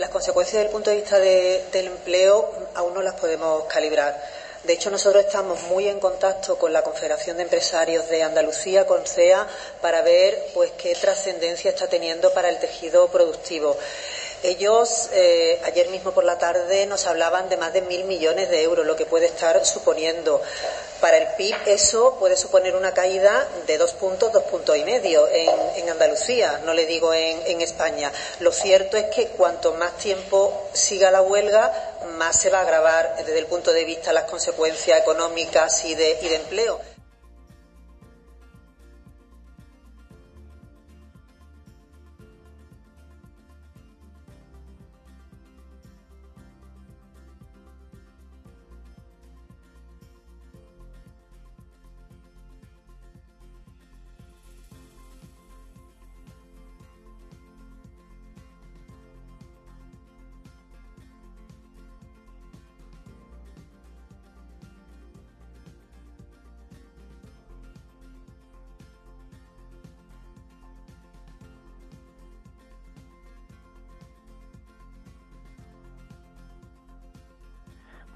Las 0.00 0.08
consecuencias 0.08 0.54
desde 0.54 0.66
el 0.68 0.72
punto 0.72 0.88
de 0.88 0.96
vista 0.96 1.18
del 1.18 1.86
empleo 1.86 2.50
aún 2.74 2.94
no 2.94 3.02
las 3.02 3.16
podemos 3.16 3.64
calibrar. 3.64 4.18
De 4.64 4.72
hecho, 4.72 4.90
nosotros 4.90 5.26
estamos 5.26 5.60
muy 5.64 5.88
en 5.88 6.00
contacto 6.00 6.56
con 6.58 6.72
la 6.72 6.80
Confederación 6.80 7.36
de 7.36 7.42
Empresarios 7.42 8.08
de 8.08 8.22
Andalucía, 8.22 8.86
con 8.86 9.04
CEA, 9.04 9.46
para 9.82 10.00
ver 10.00 10.52
pues 10.54 10.70
qué 10.78 10.94
trascendencia 10.94 11.68
está 11.68 11.86
teniendo 11.86 12.32
para 12.32 12.48
el 12.48 12.58
tejido 12.58 13.08
productivo. 13.08 13.76
Ellos 14.42 15.10
eh, 15.12 15.60
ayer 15.64 15.88
mismo 15.88 16.12
por 16.12 16.24
la 16.24 16.38
tarde 16.38 16.86
nos 16.86 17.06
hablaban 17.06 17.50
de 17.50 17.58
más 17.58 17.74
de 17.74 17.82
mil 17.82 18.04
millones 18.04 18.48
de 18.48 18.62
euros, 18.62 18.86
lo 18.86 18.96
que 18.96 19.04
puede 19.04 19.26
estar 19.26 19.66
suponiendo. 19.66 20.40
Para 21.00 21.18
el 21.18 21.28
PIB 21.36 21.56
eso 21.66 22.16
puede 22.18 22.36
suponer 22.36 22.74
una 22.74 22.94
caída 22.94 23.46
de 23.66 23.76
dos 23.76 23.92
puntos, 23.92 24.32
dos 24.32 24.44
puntos 24.44 24.76
y 24.76 24.84
medio 24.84 25.28
en, 25.28 25.88
Andalucía, 25.90 26.60
no 26.64 26.72
le 26.72 26.86
digo 26.86 27.12
en, 27.12 27.60
España. 27.60 28.12
Lo 28.38 28.52
cierto 28.52 28.96
es 28.96 29.06
que 29.06 29.28
cuanto 29.28 29.72
más 29.74 29.96
tiempo 29.98 30.68
siga 30.72 31.10
la 31.10 31.20
huelga, 31.20 31.72
más 32.16 32.40
se 32.40 32.48
va 32.48 32.58
a 32.58 32.62
agravar 32.62 33.16
desde 33.18 33.38
el 33.38 33.46
punto 33.46 33.72
de 33.72 33.84
vista 33.84 34.10
de 34.10 34.14
las 34.14 34.24
consecuencias 34.24 34.98
económicas 34.98 35.84
y 35.84 35.94
de 35.94 36.34
empleo. 36.34 36.89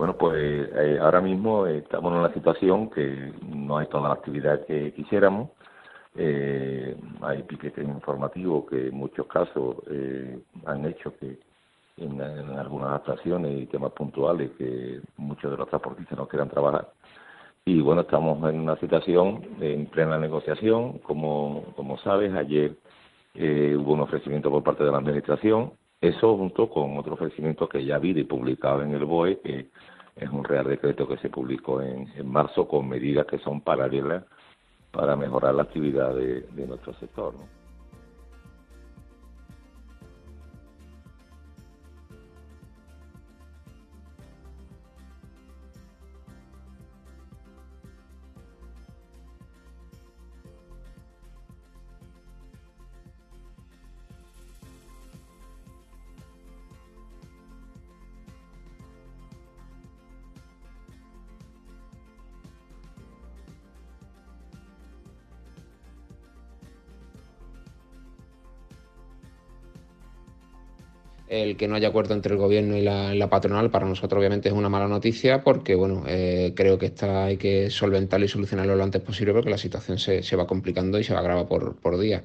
Bueno, 0.05 0.19
pues 0.19 0.35
eh, 0.37 0.99
ahora 1.01 1.23
mismo 1.23 1.67
estamos 1.67 2.13
en 2.13 2.19
una 2.19 2.35
situación 2.35 2.91
que 2.91 3.33
no 3.41 3.79
hay 3.79 3.87
toda 3.87 4.09
la 4.09 4.15
actividad 4.15 4.67
que 4.67 4.93
quisiéramos. 4.93 5.49
Eh, 6.15 6.95
hay 7.23 7.43
piquetes 7.45 7.89
informativos 7.89 8.67
que 8.69 8.89
en 8.89 8.95
muchos 8.95 9.27
casos 9.29 9.77
eh, 9.91 10.39
han 10.67 10.85
hecho 10.85 11.17
que 11.17 11.39
en, 11.97 12.21
algunas 12.21 12.89
adaptaciones 12.89 13.63
y 13.63 13.65
temas 13.65 13.93
puntuales 13.93 14.51
que 14.59 15.01
muchos 15.17 15.51
de 15.51 15.57
los 15.57 15.71
transportistas 15.71 16.19
no 16.19 16.29
quieran 16.29 16.51
trabajar. 16.51 16.91
Y 17.65 17.81
bueno, 17.81 18.03
estamos 18.03 18.37
en 18.53 18.61
una 18.61 18.77
situación 18.77 19.57
en 19.59 19.87
plena 19.87 20.19
negociación. 20.19 20.99
Como, 20.99 21.65
como 21.77 21.97
sabes, 21.97 22.31
ayer 22.35 22.77
hubo 23.37 23.95
un 23.95 24.01
ofrecimiento 24.01 24.51
por 24.51 24.63
parte 24.63 24.85
de 24.85 24.93
la 24.93 24.99
Administración 24.99 25.73
eso 26.05 26.37
junto 26.37 26.69
con 26.69 26.99
otro 26.99 27.15
ofrecimiento 27.15 27.67
que 27.67 27.85
ya 27.85 27.99
vi 27.99 28.11
y 28.11 28.25
publicado 28.25 28.83
en 28.83 28.93
el 28.93 29.07
BOE, 29.07 29.41
que 29.41 29.69
es 30.17 30.31
un 30.31 30.45
real 30.45 30.67
decreto 30.67 31.09
que 31.09 31.17
se 31.19 31.31
publicó 31.31 31.81
en, 31.83 32.09
marzo 32.25 32.69
con 32.69 32.89
medidas 32.89 33.27
que 33.27 33.39
son 33.39 33.61
paralelas 33.61 34.25
para 34.91 35.17
mejorar 35.17 35.55
la 35.55 35.65
actividad 35.65 36.15
de, 36.15 36.43
de 36.43 36.67
nuestro 36.67 36.95
sector. 36.95 37.35
¿no? 37.35 37.64
El 71.43 71.57
que 71.57 71.67
no 71.67 71.75
haya 71.75 71.89
acuerdo 71.89 72.15
entre 72.15 72.35
el 72.35 72.39
gobierno 72.39 72.77
y 72.77 72.83
la, 72.83 73.29
patronal 73.29 73.71
para 73.71 73.87
nosotros 73.87 74.19
obviamente 74.19 74.49
es 74.49 74.55
una 74.55 74.69
mala 74.69 74.87
noticia 74.87 75.43
porque 75.43 75.75
bueno 75.75 76.05
eh, 76.07 76.53
creo 76.55 76.79
que 76.79 76.87
esta 76.87 77.25
hay 77.25 77.37
que 77.37 77.71
solventarlo 77.71 78.27
y 78.27 78.29
solucionarlo 78.29 78.77
lo 78.77 78.85
antes 78.85 79.03
posible 79.03 79.33
porque 79.33 79.51
la 79.51 79.59
situación 79.59 79.99
se, 79.99 80.37
va 80.37 80.47
complicando 80.47 80.99
y 80.99 81.05
se 81.05 81.13
va 81.13 81.19
a 81.19 81.23
agravar 81.23 81.49
por, 81.49 81.77
por 81.77 81.99
día. 81.99 82.23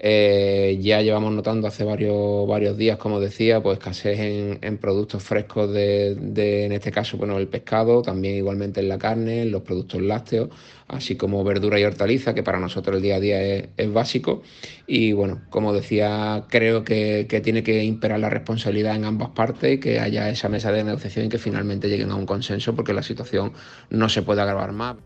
Eh, 0.00 0.78
ya 0.80 1.02
llevamos 1.02 1.32
notando 1.32 1.66
hace 1.66 1.82
varios, 1.82 2.46
varios 2.46 2.76
días, 2.76 2.98
como 2.98 3.18
decía, 3.18 3.60
pues 3.60 3.78
escasez 3.78 4.18
en, 4.62 4.78
productos 4.78 5.24
frescos 5.24 5.72
de, 5.72 6.64
en 6.66 6.72
este 6.72 6.92
caso, 6.92 7.16
bueno, 7.16 7.36
el 7.36 7.48
pescado, 7.48 8.00
también 8.00 8.36
igualmente 8.36 8.80
en 8.80 8.88
la 8.88 8.96
carne, 8.98 9.42
en 9.42 9.50
los 9.50 9.62
productos 9.62 10.00
lácteos, 10.00 10.50
así 10.88 11.16
como 11.16 11.44
verdura 11.44 11.78
y 11.78 11.84
hortaliza, 11.84 12.34
que 12.34 12.42
para 12.42 12.58
nosotros 12.58 12.96
el 12.96 13.02
día 13.02 13.16
a 13.16 13.20
día 13.20 13.42
es, 13.42 13.92
básico. 13.92 14.42
Y 14.86 15.12
bueno, 15.12 15.42
como 15.50 15.72
decía, 15.72 16.44
creo 16.48 16.84
que, 16.84 17.26
que, 17.28 17.40
tiene 17.40 17.62
que 17.62 17.84
imperar 17.84 18.20
la 18.20 18.30
responsabilidad 18.30 18.96
en 18.96 19.04
ambas 19.04 19.30
partes 19.30 19.74
y 19.74 19.80
que 19.80 20.00
haya 20.00 20.28
esa 20.30 20.48
mesa 20.48 20.72
de 20.72 20.84
negociación 20.84 21.26
y 21.26 21.28
que 21.28 21.38
finalmente 21.38 21.88
lleguen 21.88 22.10
a 22.10 22.16
un 22.16 22.26
consenso 22.26 22.74
porque 22.74 22.92
la 22.92 23.02
situación 23.02 23.52
no 23.90 24.08
se 24.08 24.22
puede 24.22 24.40
agravar 24.42 24.72
más. 24.72 24.96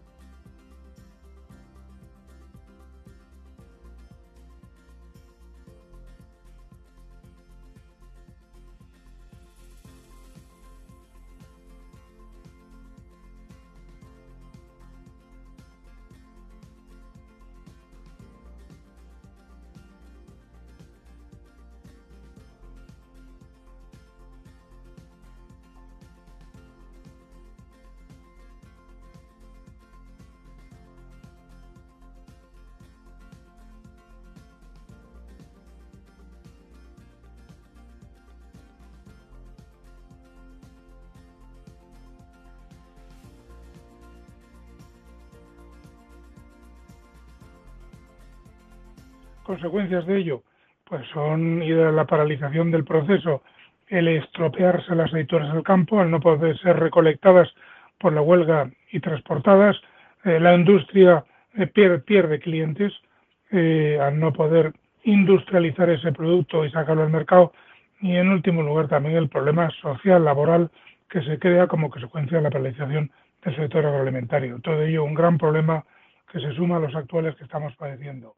Consecuencias 49.45 50.07
de 50.07 50.19
ello 50.19 50.43
pues 50.85 51.07
son 51.15 51.63
la 51.97 52.05
paralización 52.05 52.71
del 52.71 52.85
proceso, 52.85 53.43
el 53.89 54.09
estropearse 54.09 54.95
las 54.95 55.09
aceitunas 55.09 55.51
del 55.55 55.63
campo, 55.63 55.99
al 55.99 56.11
no 56.11 56.21
poder 56.21 56.59
ser 56.59 56.79
recolectadas 56.79 57.49
por 57.99 58.13
la 58.13 58.21
huelga 58.21 58.71
y 58.91 59.01
transportadas, 59.01 59.81
eh, 60.25 60.39
la 60.39 60.55
industria 60.55 61.25
eh, 61.55 61.67
pierde, 61.67 62.41
clientes 62.41 62.93
eh, 63.51 63.99
al 64.01 64.19
no 64.21 64.35
poder 64.35 64.75
industrializar 65.05 65.89
ese 65.89 66.13
producto 66.13 66.65
y 66.65 66.71
sacarlo 66.71 67.05
al 67.05 67.11
mercado 67.11 67.53
y 68.03 68.17
en 68.17 68.29
último 68.29 68.63
lugar 68.63 68.89
también 68.89 69.17
el 69.17 69.31
problema 69.31 69.71
social, 69.81 70.25
laboral 70.25 70.71
que 71.09 71.23
se 71.23 71.39
crea 71.39 71.69
como 71.69 71.89
consecuencia 71.89 72.37
de 72.37 72.43
la 72.43 72.51
paralización 72.51 73.11
del 73.43 73.57
sector 73.57 73.87
agroalimentario. 73.87 74.61
Todo 74.61 74.83
ello 74.83 75.05
un 75.05 75.15
gran 75.15 75.39
problema 75.39 75.85
que 76.31 76.41
se 76.41 76.53
suma 76.53 76.77
a 76.77 76.81
los 76.81 76.95
actuales 76.95 77.35
que 77.37 77.45
estamos 77.45 77.75
padeciendo. 77.77 78.35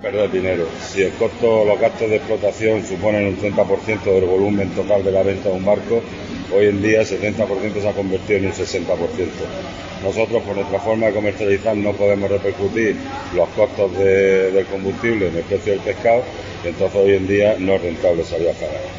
Perder 0.00 0.30
dinero. 0.30 0.64
Si 0.80 1.02
el 1.02 1.12
costo, 1.14 1.64
los 1.64 1.80
gastos 1.80 2.08
de 2.08 2.16
explotación 2.16 2.86
suponen 2.86 3.26
un 3.26 3.36
30% 3.36 4.04
del 4.04 4.26
volumen 4.26 4.70
total 4.70 5.02
de 5.02 5.10
la 5.10 5.24
venta 5.24 5.48
de 5.48 5.56
un 5.56 5.64
barco, 5.64 6.00
hoy 6.54 6.66
en 6.66 6.80
día 6.80 7.00
ese 7.00 7.20
30% 7.20 7.80
se 7.80 7.88
ha 7.88 7.92
convertido 7.92 8.38
en 8.38 8.46
un 8.46 8.52
60%. 8.52 8.86
Nosotros, 10.04 10.42
por 10.44 10.54
nuestra 10.54 10.78
forma 10.78 11.06
de 11.06 11.14
comercializar, 11.14 11.76
no 11.76 11.92
podemos 11.94 12.30
repercutir 12.30 12.96
los 13.34 13.48
costos 13.50 13.98
del 13.98 14.64
combustible 14.66 15.28
en 15.28 15.36
el 15.36 15.42
precio 15.42 15.72
del 15.72 15.80
pescado, 15.80 16.22
entonces 16.64 17.00
hoy 17.00 17.14
en 17.14 17.26
día 17.26 17.56
no 17.58 17.74
es 17.74 17.82
rentable 17.82 18.22
salir 18.22 18.50
a 18.50 18.52
pagar. 18.52 18.97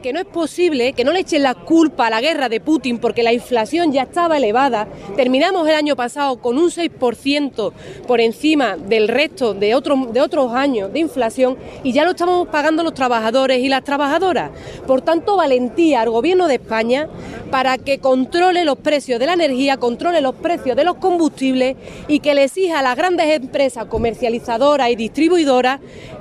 Que 0.00 0.12
no 0.12 0.20
es 0.20 0.26
posible 0.26 0.92
que 0.92 1.04
no 1.04 1.12
le 1.12 1.20
echen 1.20 1.42
la 1.42 1.54
culpa 1.54 2.06
a 2.06 2.10
la 2.10 2.20
guerra 2.20 2.48
de 2.48 2.60
Putin 2.60 2.98
porque 2.98 3.22
la 3.22 3.32
inflación 3.32 3.92
ya 3.92 4.02
estaba 4.02 4.36
elevada. 4.36 4.88
Terminamos 5.16 5.68
el 5.68 5.74
año 5.74 5.96
pasado 5.96 6.40
con 6.40 6.58
un 6.58 6.70
6% 6.70 7.72
por 8.06 8.20
encima 8.20 8.76
del 8.76 9.08
resto 9.08 9.54
de, 9.54 9.68
de 9.68 10.20
otros 10.20 10.52
años 10.52 10.92
de 10.92 11.00
inflación 11.00 11.56
y 11.82 11.92
ya 11.92 12.04
lo 12.04 12.12
estamos 12.12 12.48
pagando 12.48 12.82
los 12.82 12.94
trabajadores 12.94 13.62
y 13.62 13.68
las 13.68 13.84
trabajadoras. 13.84 14.50
Por 14.86 15.02
tanto, 15.02 15.36
valentía 15.36 16.00
al 16.02 16.10
Gobierno 16.10 16.48
de 16.48 16.54
España 16.54 17.08
para 17.50 17.78
que 17.78 17.98
controle 17.98 18.64
los 18.64 18.78
precios 18.78 19.18
de 19.18 19.26
la 19.26 19.34
energía, 19.34 19.76
controle 19.76 20.20
los 20.20 20.34
precios 20.36 20.76
de 20.76 20.84
los 20.84 20.96
combustibles 20.96 21.76
y 22.08 22.20
que 22.20 22.34
le 22.34 22.44
exija 22.44 22.78
a 22.78 22.82
las 22.82 22.96
grandes 22.96 23.26
empresas 23.34 23.86
comercializadoras 23.86 24.90
y 24.90 24.96
distribuidoras 24.96 25.80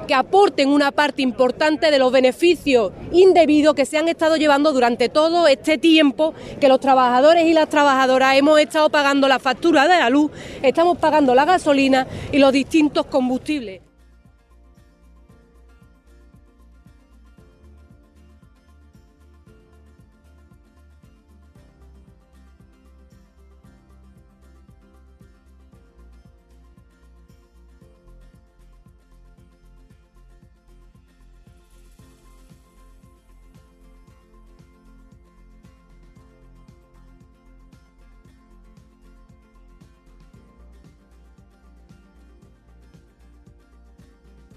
que 0.10 0.16
aporten 0.16 0.70
una 0.70 0.92
parte 0.92 1.22
importante 1.22 1.92
de 1.92 2.00
los 2.00 2.12
beneficios 2.12 2.92
indebidos 3.12 3.76
que 3.76 3.86
se 3.86 4.00
han 4.00 4.08
estado 4.08 4.38
llevando 4.38 4.74
durante 4.74 5.08
todo 5.08 5.48
este 5.48 5.78
tiempo 5.78 6.34
que 6.60 6.68
los 6.68 6.80
trabajadores 6.80 7.46
y 7.46 7.54
las 7.54 7.70
trabajadoras 7.70 8.36
hemos 8.36 8.60
estado 8.60 8.90
pagando 8.90 9.28
la 9.28 9.38
factura 9.38 9.88
de 9.88 10.00
la 10.00 10.10
luz, 10.10 10.32
estamos 10.64 10.98
pagando 10.98 11.36
la 11.36 11.46
gasolina 11.46 12.08
y 12.32 12.40
los 12.40 12.52
distintos 12.52 13.06
combustibles. 13.06 13.89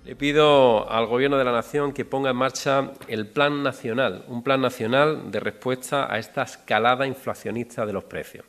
Le 0.04 0.16
pido 0.16 0.90
al 0.90 1.06
Gobierno 1.06 1.38
de 1.38 1.44
la 1.44 1.52
Nación 1.52 1.92
que 1.92 2.04
ponga 2.04 2.30
en 2.30 2.36
marcha 2.36 2.90
el 3.06 3.28
Plan 3.28 3.62
Nacional, 3.62 4.24
un 4.26 4.42
Plan 4.42 4.60
Nacional 4.60 5.30
de 5.30 5.38
respuesta 5.38 6.12
a 6.12 6.18
esta 6.18 6.42
escalada 6.42 7.06
inflacionista 7.06 7.86
de 7.86 7.92
los 7.92 8.02
precios. 8.02 8.44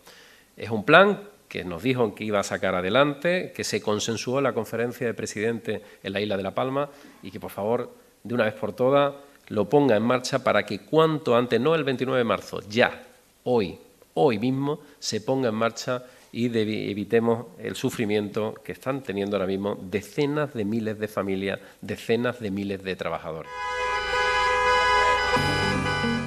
Es 0.57 0.71
un 0.71 0.83
plan 0.83 1.21
que 1.47 1.63
nos 1.63 1.83
dijo 1.83 2.15
que 2.15 2.23
iba 2.23 2.39
a 2.39 2.43
sacar 2.43 2.73
adelante, 2.73 3.53
que 3.55 3.63
se 3.63 3.83
consensuó 3.83 4.39
en 4.39 4.45
la 4.45 4.53
conferencia 4.53 5.05
de 5.05 5.13
presidentes 5.13 5.81
en 6.01 6.13
la 6.13 6.21
isla 6.21 6.37
de 6.37 6.43
La 6.43 6.55
Palma 6.55 6.89
y 7.21 7.29
que, 7.29 7.39
por 7.39 7.51
favor, 7.51 7.91
de 8.23 8.33
una 8.33 8.45
vez 8.45 8.55
por 8.55 8.73
todas, 8.73 9.13
lo 9.49 9.69
ponga 9.69 9.95
en 9.95 10.01
marcha 10.01 10.43
para 10.43 10.65
que 10.65 10.79
cuanto 10.79 11.35
antes, 11.35 11.61
no 11.61 11.75
el 11.75 11.83
29 11.83 12.17
de 12.17 12.23
marzo, 12.23 12.61
ya, 12.67 13.03
hoy, 13.43 13.77
hoy 14.15 14.39
mismo, 14.39 14.79
se 14.97 15.21
ponga 15.21 15.49
en 15.49 15.55
marcha 15.55 16.03
y 16.33 16.47
evitemos 16.47 17.45
el 17.59 17.75
sufrimiento 17.75 18.55
que 18.63 18.71
están 18.71 19.03
teniendo 19.03 19.37
ahora 19.37 19.47
mismo 19.47 19.77
decenas 19.79 20.53
de 20.53 20.65
miles 20.65 20.99
de 20.99 21.07
familias, 21.07 21.59
decenas 21.79 22.39
de 22.39 22.49
miles 22.49 22.83
de 22.83 22.95
trabajadores. 22.95 23.51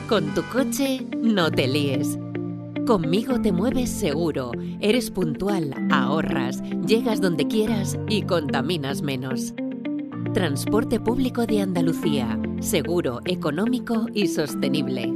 Con 0.09 0.33
tu 0.33 0.45
coche 0.45 1.05
no 1.21 1.51
te 1.51 1.67
líes. 1.67 2.17
Conmigo 2.87 3.43
te 3.43 3.51
mueves 3.51 3.91
seguro, 3.91 4.53
eres 4.81 5.11
puntual, 5.11 5.75
ahorras, 5.91 6.63
llegas 6.87 7.21
donde 7.21 7.49
quieras 7.49 7.99
y 8.09 8.23
contaminas 8.23 9.03
menos. 9.03 9.55
Transporte 10.33 11.01
público 11.01 11.47
de 11.47 11.63
Andalucía, 11.63 12.39
seguro, 12.61 13.23
económico 13.25 14.07
y 14.15 14.29
sostenible. 14.29 15.13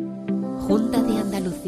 Junta 0.58 1.00
de 1.00 1.18
Andalucía. 1.18 1.59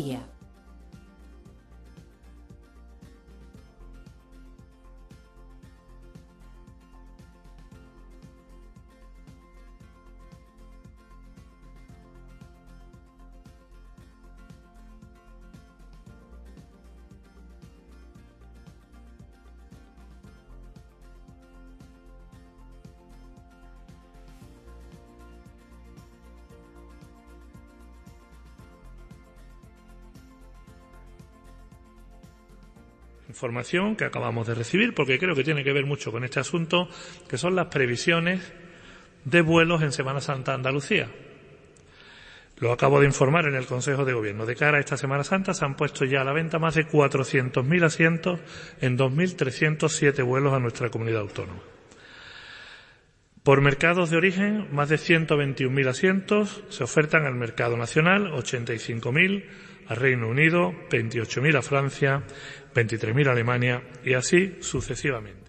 Información 33.33 33.97
que 33.97 34.05
acabamos 34.05 34.47
de 34.47 34.55
recibir, 34.55 34.95
porque 34.95 35.19
creo 35.19 35.35
que 35.35 35.43
tiene 35.43 35.65
que 35.65 35.73
ver 35.73 35.87
mucho 35.87 36.13
con 36.13 36.23
este 36.23 36.39
asunto, 36.39 36.89
que 37.29 37.39
son 37.39 37.57
las 37.57 37.69
previsiones 37.69 38.53
de 39.25 39.41
vuelos 39.41 39.81
en 39.83 39.93
Semana 39.93 40.21
Santa 40.21 40.53
Andalucía. 40.53 41.09
Lo 42.59 42.73
acabo 42.73 43.01
de 43.01 43.07
informar 43.07 43.47
en 43.47 43.55
el 43.55 43.65
Consejo 43.65 44.05
de 44.05 44.13
Gobierno. 44.13 44.45
De 44.45 44.55
cara 44.55 44.77
a 44.77 44.81
esta 44.81 44.99
Semana 44.99 45.25
Santa 45.25 45.55
se 45.55 45.65
han 45.65 45.77
puesto 45.77 46.05
ya 46.05 46.21
a 46.21 46.25
la 46.25 46.33
venta 46.33 46.59
más 46.59 46.75
de 46.75 46.87
400.000 46.87 47.85
asientos 47.85 48.39
en 48.81 48.99
2.307 48.99 50.23
vuelos 50.25 50.53
a 50.53 50.61
nuestra 50.61 50.91
comunidad 50.91 51.23
autónoma. 51.23 51.63
Por 53.43 53.63
mercados 53.63 54.11
de 54.11 54.19
origen, 54.19 54.69
más 54.73 54.91
de 54.91 54.97
121.000 54.97 55.89
asientos 55.89 56.63
se 56.69 56.85
ofertan 56.85 57.25
al 57.25 57.35
mercado 57.35 57.77
nacional, 57.77 58.31
85.000 58.31 59.45
a 59.93 59.95
Reino 59.95 60.29
Unido, 60.29 60.73
28.000 60.91 61.59
a 61.59 61.63
Francia, 61.63 62.23
23.000 62.75 63.29
a 63.29 63.33
Alemania 63.33 63.83
y 64.05 64.15
así 64.15 64.57
sucesivamente. 64.61 65.42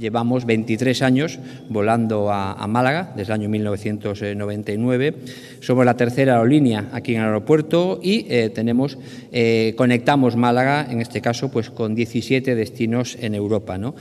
Llevamos 0.00 0.46
23 0.46 1.02
años 1.02 1.38
volando 1.68 2.32
a, 2.32 2.66
Málaga 2.66 3.12
desde 3.14 3.34
el 3.34 3.40
año 3.40 3.48
1999. 3.50 5.14
Somos 5.60 5.84
la 5.84 5.94
tercera 5.94 6.36
aerolínea 6.36 6.88
aquí 6.92 7.14
en 7.14 7.20
el 7.20 7.26
aeropuerto 7.26 8.00
y 8.02 8.24
eh, 8.30 8.48
tenemos 8.48 8.96
eh, 9.30 9.74
conectamos 9.76 10.36
Málaga, 10.36 10.86
en 10.88 11.02
este 11.02 11.20
caso, 11.20 11.50
pues 11.50 11.68
con 11.68 11.94
17 11.94 12.54
destinos 12.54 13.18
en 13.20 13.34
Europa. 13.34 13.76
¿no? 13.76 13.94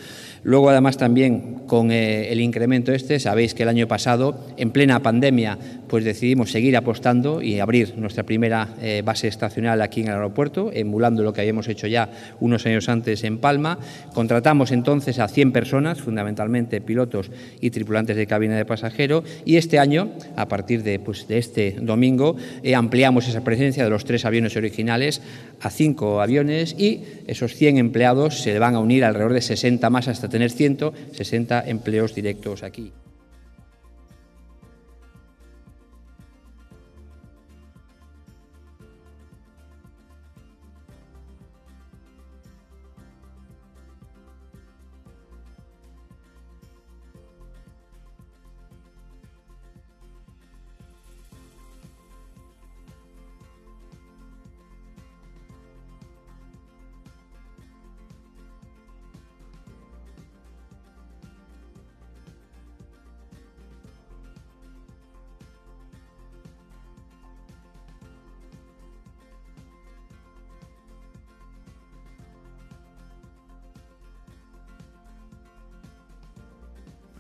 Luego, 0.44 0.70
además, 0.70 0.96
también 0.96 1.64
con 1.68 1.92
eh, 1.92 2.32
el 2.32 2.40
incremento 2.40 2.94
este, 2.94 3.20
sabéis 3.20 3.54
que 3.54 3.64
el 3.64 3.70
año 3.70 3.88
pasado, 3.88 4.40
en 4.56 4.72
plena 4.72 5.02
pandemia, 5.02 5.58
pues 5.90 6.06
decidimos 6.06 6.52
seguir 6.52 6.78
apostando 6.78 7.42
y 7.42 7.60
abrir 7.60 7.98
nuestra 7.98 8.24
primera 8.24 8.70
base 9.04 9.28
estacional 9.28 9.82
aquí 9.82 10.02
en 10.02 10.08
el 10.08 10.14
aeropuerto, 10.14 10.70
emulando 10.72 11.24
lo 11.24 11.34
que 11.34 11.42
habíamos 11.42 11.68
hecho 11.68 11.88
ya 11.88 12.10
unos 12.40 12.66
años 12.68 12.88
antes 12.88 13.24
en 13.24 13.40
Palma. 13.40 13.80
Contratamos 14.14 14.72
entonces 14.72 15.18
a 15.18 15.28
100 15.28 15.52
personas, 15.52 15.89
fundamentalmente 15.98 16.82
pilotos 16.82 17.32
y 17.60 17.72
tripulantes 17.72 18.16
de 18.16 18.28
cabina 18.28 18.56
de 18.56 18.66
pasajero, 18.66 19.24
y 19.46 19.58
este 19.58 19.80
año, 19.80 20.12
a 20.36 20.48
partir 20.48 20.84
de, 20.84 21.00
pues, 21.00 21.28
de 21.28 21.38
este 21.38 21.76
domingo, 21.82 22.36
eh, 22.64 22.76
ampliamos 22.76 23.28
esa 23.28 23.44
presencia 23.44 23.84
de 23.84 23.90
los 23.90 24.06
tres 24.06 24.26
aviones 24.26 24.56
originales 24.56 25.22
a 25.62 25.70
cinco 25.70 26.22
aviones 26.22 26.76
y 26.78 27.04
esos 27.28 27.56
100 27.56 27.78
empleados 27.78 28.42
se 28.42 28.60
van 28.60 28.76
a 28.76 28.80
unir 28.80 29.04
alrededor 29.04 29.34
de 29.34 29.42
60 29.42 29.90
más 29.90 30.08
hasta 30.08 30.30
tener 30.30 30.52
160 30.52 31.64
empleos 31.68 32.16
directos 32.16 32.64
aquí. 32.64 32.92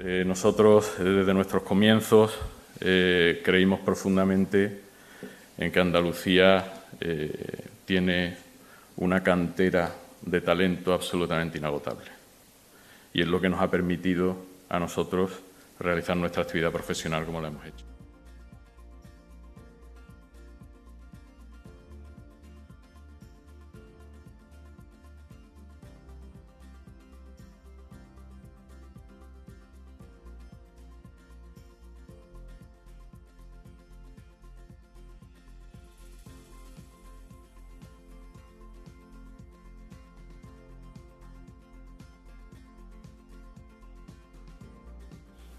Eh, 0.01 0.23
nosotros, 0.25 0.93
eh, 0.99 1.03
desde 1.03 1.33
nuestros 1.33 1.63
comienzos, 1.63 2.31
eh, 2.79 3.41
creímos 3.43 3.81
profundamente 3.81 4.79
en 5.57 5.71
que 5.71 5.79
Andalucía 5.79 6.73
tiene 7.85 8.37
una 8.97 9.21
cantera 9.21 9.93
de 10.21 10.41
talento 10.41 10.93
absolutamente 10.93 11.57
inagotable. 11.57 12.09
Y 13.13 13.21
es 13.21 13.27
lo 13.27 13.39
que 13.39 13.49
nos 13.49 13.61
ha 13.61 13.69
permitido 13.69 14.37
a 14.69 14.79
nosotros 14.79 15.31
realizar 15.79 16.15
nuestra 16.17 16.43
actividad 16.43 16.71
profesional 16.71 17.25
como 17.25 17.41
la 17.41 17.49
hemos 17.49 17.65
hecho. 17.65 17.98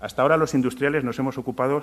Hasta 0.00 0.22
ahora 0.22 0.38
los 0.38 0.54
industriales 0.54 1.04
nos 1.04 1.18
hemos 1.18 1.38
ocupado 1.38 1.82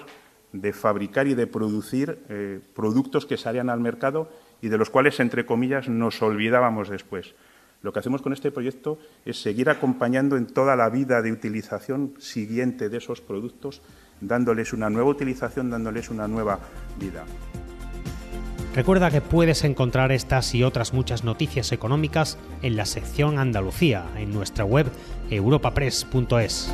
de 0.51 0.73
fabricar 0.73 1.27
y 1.27 1.35
de 1.35 1.45
producir 1.45 2.19
eh, 2.29 2.59
productos 2.75 3.25
que 3.25 3.37
salían 3.37 3.69
al 3.69 3.79
mercado 3.79 4.29
y 4.61 4.69
de 4.69 4.77
los 4.77 4.89
cuales, 4.89 5.19
entre 5.19 5.45
comillas, 5.45 5.87
nos 5.87 6.21
olvidábamos 6.21 6.89
después. 6.89 7.35
Lo 7.83 7.93
que 7.93 7.99
hacemos 7.99 8.23
con 8.23 8.33
este 8.33 8.51
proyecto 8.51 8.97
es 9.23 9.39
seguir 9.41 9.69
acompañando 9.69 10.35
en 10.35 10.47
toda 10.47 10.75
la 10.75 10.89
vida 10.89 11.21
de 11.21 11.31
utilización 11.31 12.15
siguiente 12.17 12.89
de 12.89 12.97
esos 12.97 13.21
productos, 13.21 13.83
dándoles 14.19 14.73
una 14.73 14.89
nueva 14.89 15.09
utilización, 15.09 15.69
dándoles 15.69 16.09
una 16.09 16.27
nueva 16.27 16.59
vida. 16.99 17.23
Recuerda 18.73 19.11
que 19.11 19.21
puedes 19.21 19.63
encontrar 19.63 20.11
estas 20.11 20.53
y 20.55 20.63
otras 20.63 20.93
muchas 20.93 21.23
noticias 21.23 21.71
económicas 21.71 22.37
en 22.61 22.75
la 22.77 22.85
sección 22.85 23.37
Andalucía 23.37 24.05
en 24.17 24.33
nuestra 24.33 24.65
web 24.65 24.87
europapress.es 25.29 26.73